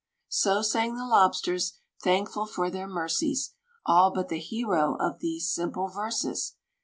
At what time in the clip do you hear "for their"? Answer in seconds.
2.47-2.87